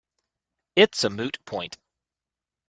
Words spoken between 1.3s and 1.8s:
point.